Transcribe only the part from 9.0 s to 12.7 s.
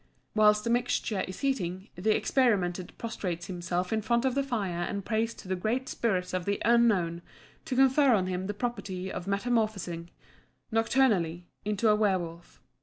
of metamorphosing, nocturnally, into a werwolf.